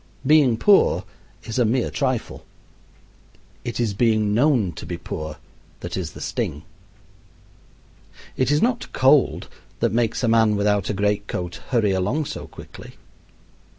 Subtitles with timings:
[0.25, 1.03] Being poor
[1.43, 2.43] is a mere trifle.
[3.63, 5.37] It is being known to be poor
[5.81, 6.63] that is the sting.
[8.35, 9.47] It is not cold
[9.79, 12.95] that makes a man without a great coat hurry along so quickly.